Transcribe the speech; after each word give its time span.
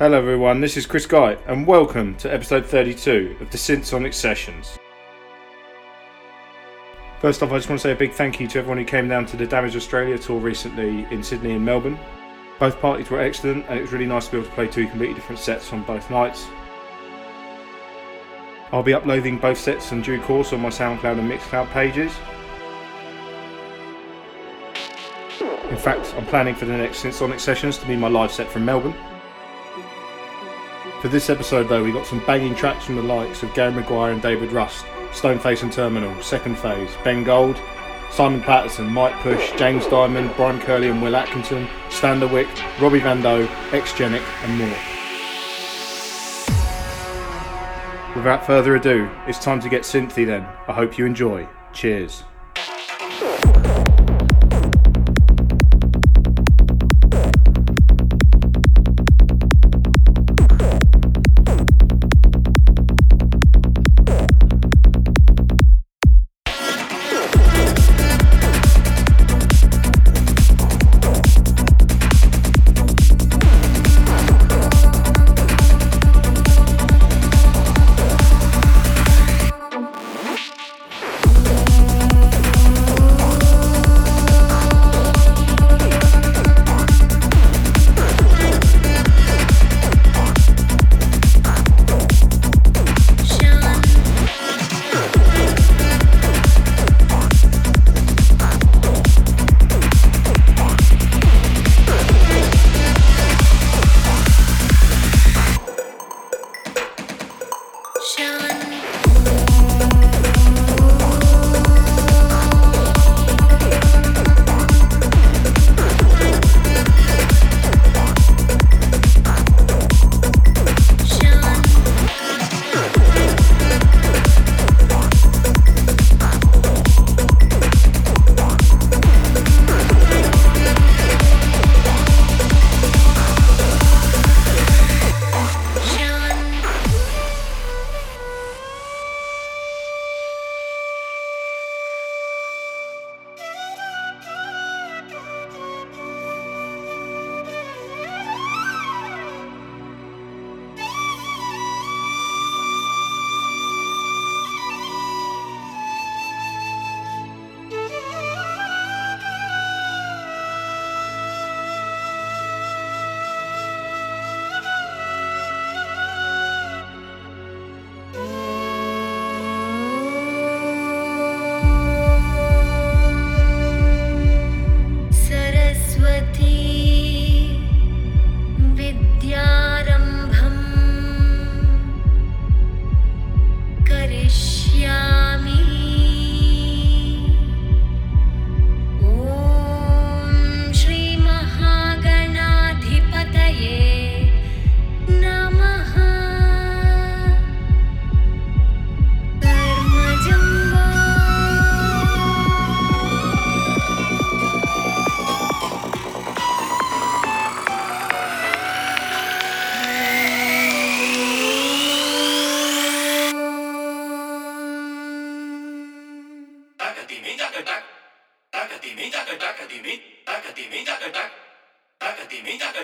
Hello, 0.00 0.16
everyone. 0.16 0.62
This 0.62 0.78
is 0.78 0.86
Kriess 0.86 1.06
Guyte, 1.06 1.38
and 1.46 1.66
welcome 1.66 2.14
to 2.16 2.32
episode 2.32 2.64
32 2.64 3.36
of 3.38 3.50
the 3.50 3.58
Synthsonic 3.58 4.14
Sessions. 4.14 4.78
First 7.20 7.42
off, 7.42 7.52
I 7.52 7.58
just 7.58 7.68
want 7.68 7.82
to 7.82 7.86
say 7.86 7.92
a 7.92 7.94
big 7.94 8.14
thank 8.14 8.40
you 8.40 8.48
to 8.48 8.60
everyone 8.60 8.78
who 8.78 8.86
came 8.86 9.10
down 9.10 9.26
to 9.26 9.36
the 9.36 9.46
Damage 9.46 9.76
Australia 9.76 10.16
tour 10.18 10.40
recently 10.40 11.06
in 11.10 11.22
Sydney 11.22 11.52
and 11.52 11.62
Melbourne. 11.62 11.98
Both 12.58 12.80
parties 12.80 13.10
were 13.10 13.20
excellent, 13.20 13.66
and 13.68 13.78
it 13.78 13.82
was 13.82 13.92
really 13.92 14.06
nice 14.06 14.24
to 14.24 14.32
be 14.32 14.38
able 14.38 14.48
to 14.48 14.54
play 14.54 14.68
two 14.68 14.86
completely 14.86 15.16
different 15.16 15.38
sets 15.38 15.70
on 15.70 15.82
both 15.82 16.08
nights. 16.08 16.46
I'll 18.72 18.82
be 18.82 18.94
uploading 18.94 19.36
both 19.36 19.58
sets 19.58 19.92
in 19.92 20.00
due 20.00 20.22
course 20.22 20.54
on 20.54 20.62
my 20.62 20.70
SoundCloud 20.70 21.18
and 21.18 21.30
Mixcloud 21.30 21.70
pages. 21.72 22.10
In 25.68 25.76
fact, 25.76 26.14
I'm 26.16 26.24
planning 26.24 26.54
for 26.54 26.64
the 26.64 26.78
next 26.78 27.02
Synthsonic 27.02 27.38
Sessions 27.38 27.76
to 27.76 27.86
be 27.86 27.96
my 27.96 28.08
live 28.08 28.32
set 28.32 28.48
from 28.48 28.64
Melbourne. 28.64 28.94
For 31.00 31.08
this 31.08 31.30
episode, 31.30 31.70
though, 31.70 31.82
we 31.82 31.92
got 31.92 32.06
some 32.06 32.24
banging 32.26 32.54
tracks 32.54 32.84
from 32.84 32.96
the 32.96 33.02
likes 33.02 33.42
of 33.42 33.54
Gary 33.54 33.72
Maguire 33.72 34.12
and 34.12 34.20
David 34.20 34.52
Rust, 34.52 34.84
Stoneface 35.12 35.62
and 35.62 35.72
Terminal, 35.72 36.20
Second 36.22 36.58
Phase, 36.58 36.90
Ben 37.02 37.24
Gold, 37.24 37.58
Simon 38.10 38.42
Patterson, 38.42 38.88
M.I.K.E. 38.88 39.22
Push, 39.22 39.58
James 39.58 39.86
Dymond, 39.86 40.36
Bryan 40.36 40.60
Kearney 40.60 40.88
and 40.88 41.00
Will 41.00 41.16
Atkinson, 41.16 41.66
Standerwick, 41.88 42.48
Robbie 42.82 43.00
Van 43.00 43.22
Doe, 43.22 43.46
Exgenic, 43.70 44.22
and 44.44 44.58
more. 44.58 44.68
Without 48.14 48.44
further 48.44 48.76
ado, 48.76 49.08
it's 49.26 49.38
time 49.38 49.60
to 49.60 49.70
get 49.70 49.82
synthy 49.82 50.26
then. 50.26 50.42
I 50.68 50.74
hope 50.74 50.98
you 50.98 51.06
enjoy. 51.06 51.48
Cheers. 51.72 52.24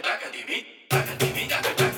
daca, 0.00 0.08
daca, 0.08 0.30
divi, 0.30 0.66
daca, 0.88 1.14
divi, 1.16 1.46
daca, 1.48 1.74
daca. 1.76 1.95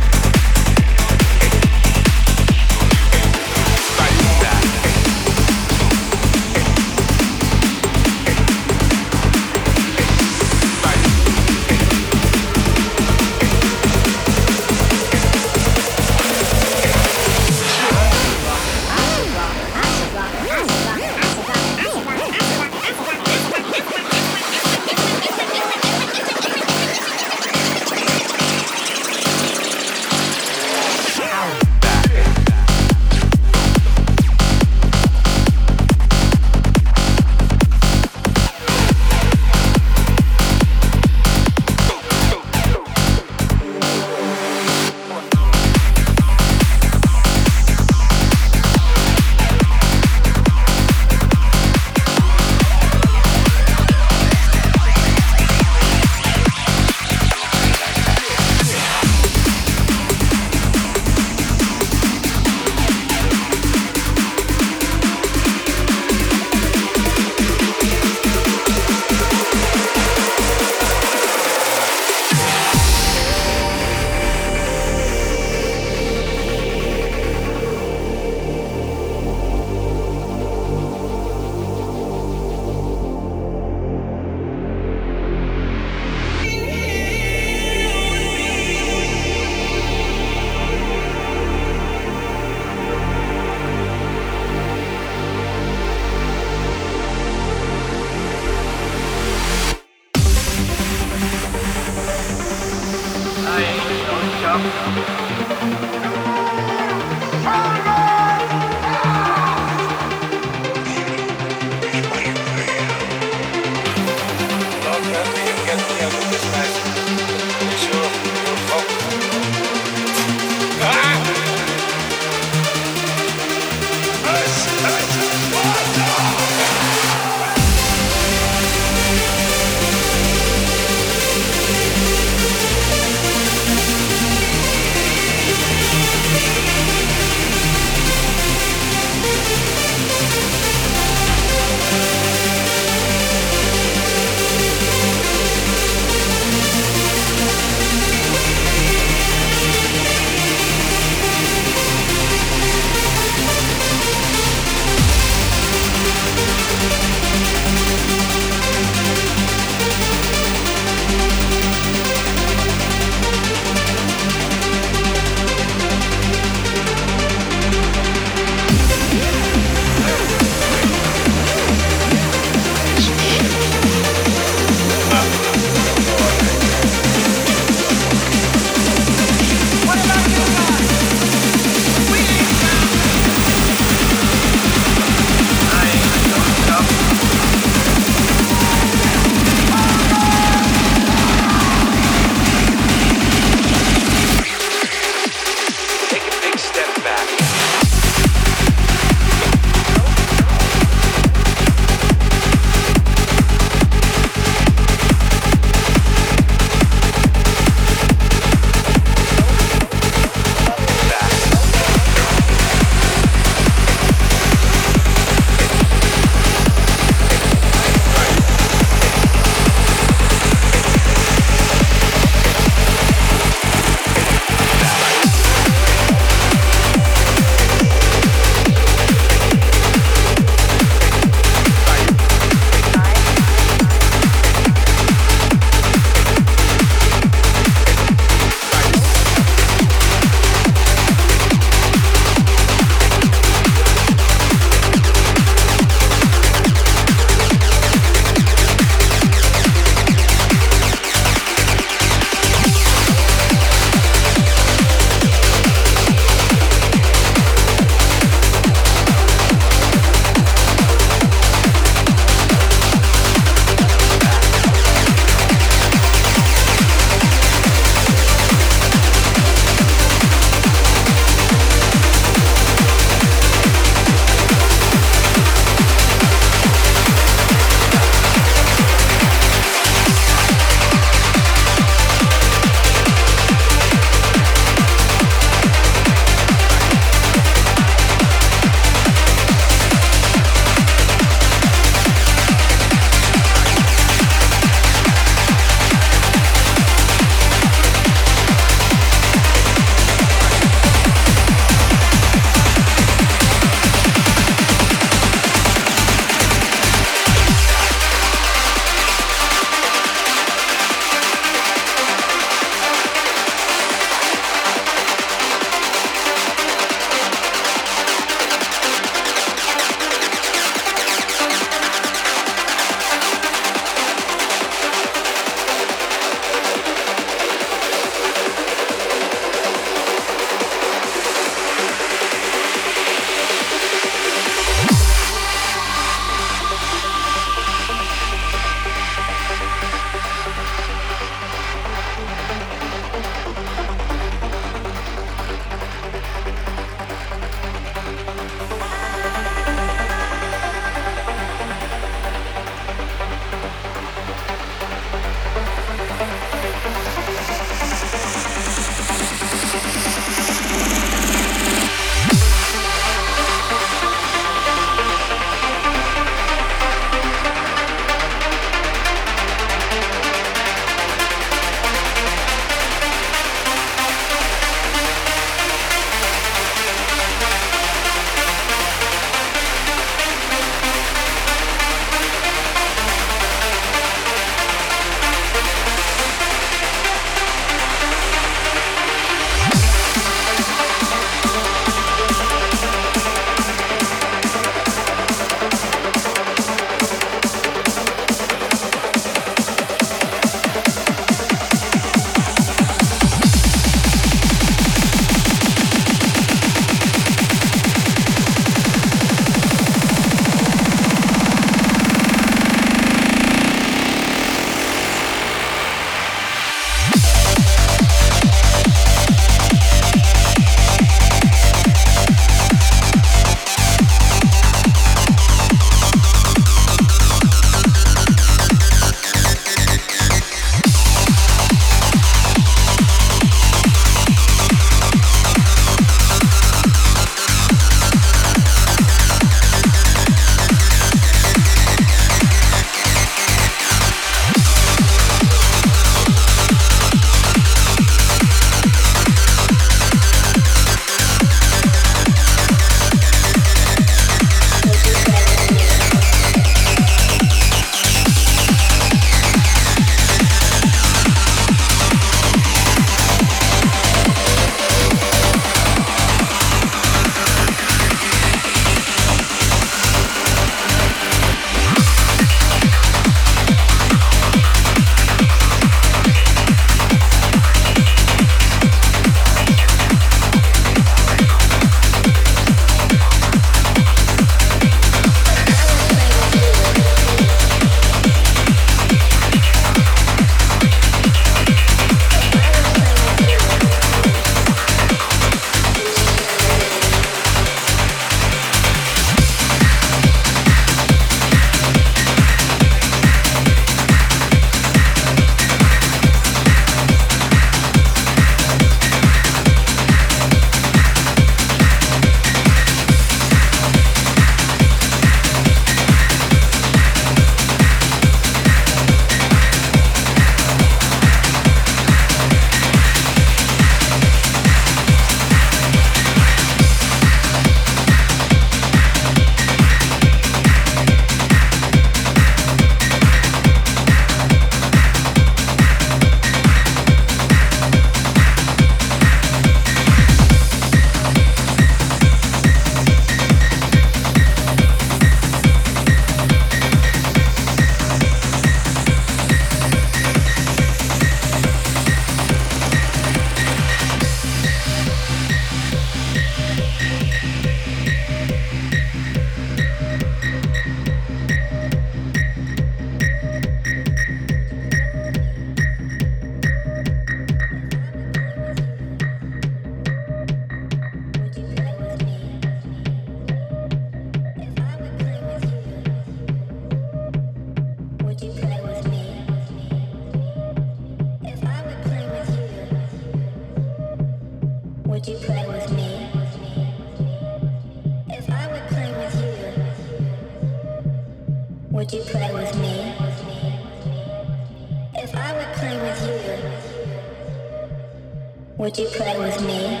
Would 598.88 598.96
you 598.96 599.08
play 599.08 599.38
with 599.38 599.60
me? 599.66 600.00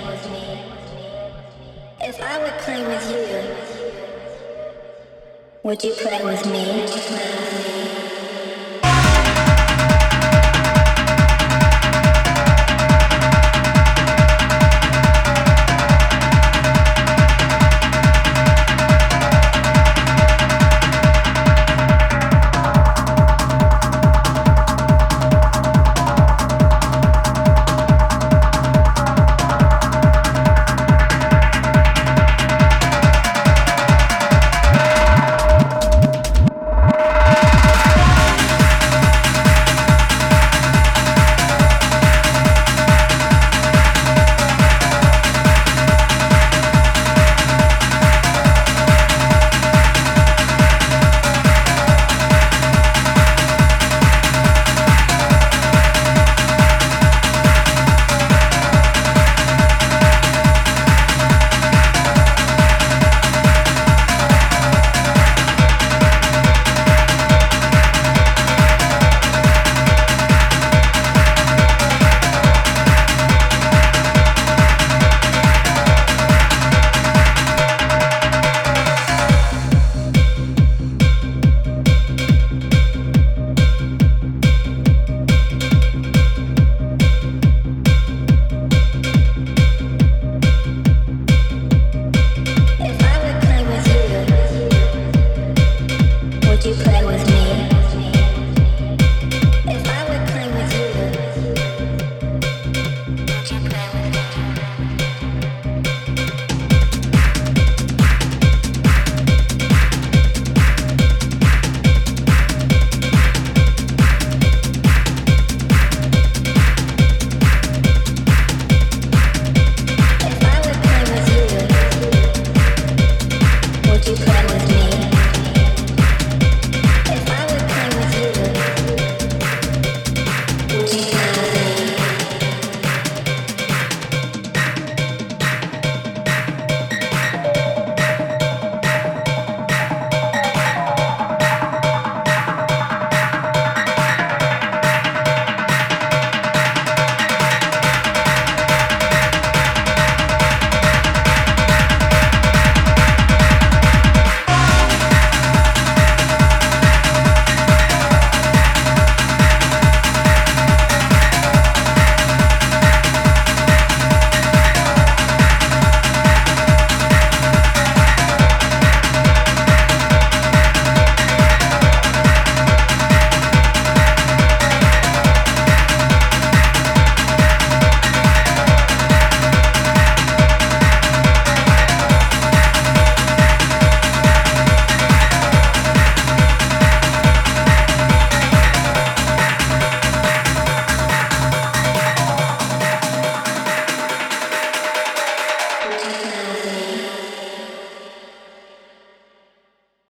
If 2.00 2.18
I 2.22 2.38
would 2.42 2.58
play 2.60 2.86
with 2.86 3.10
you, 3.12 3.26
would 5.62 5.84
you 5.84 5.92
play 5.92 6.24
with 6.24 6.46
me? 6.46 7.77